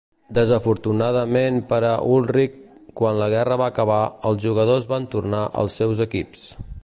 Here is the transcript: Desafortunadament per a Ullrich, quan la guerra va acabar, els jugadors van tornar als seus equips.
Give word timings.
Desafortunadament 0.35 1.59
per 1.73 1.79
a 1.89 1.91
Ullrich, 2.15 2.57
quan 3.01 3.21
la 3.23 3.29
guerra 3.37 3.59
va 3.63 3.69
acabar, 3.73 4.01
els 4.31 4.43
jugadors 4.49 4.89
van 4.95 5.07
tornar 5.17 5.45
als 5.65 5.81
seus 5.83 6.03
equips. 6.09 6.49